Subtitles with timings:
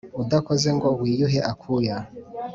[0.21, 1.95] Udakoze ngo wiyuhe akuye